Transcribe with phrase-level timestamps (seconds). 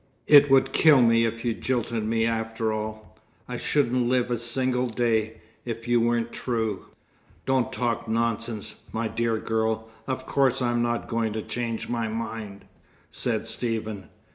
[0.25, 3.15] It would kill me if you jilted me after all.
[3.47, 6.87] I shouldn't live a single day, if you weren't true."
[7.45, 9.89] "Don't talk nonsense, my dear girl.
[10.07, 12.65] Of course I'm not going to change my mind,"
[13.11, 14.09] said Stephen.